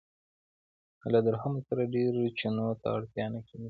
[1.13, 3.59] له درهمو سره ډېرو چنو ته اړتیا نه کېږي.